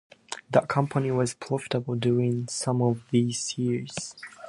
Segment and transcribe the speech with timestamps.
[0.49, 4.15] The company was profitable during some of these years.